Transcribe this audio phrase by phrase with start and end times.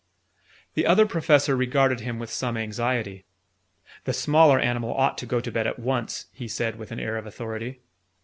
[0.73, 3.23] The Other Professor regarded him with some anxiety.
[4.05, 7.17] "The smaller animal ought to go to bed at once," he said with an air
[7.17, 7.81] of authority.